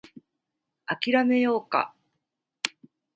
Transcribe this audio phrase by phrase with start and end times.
[0.87, 1.93] 諦めようか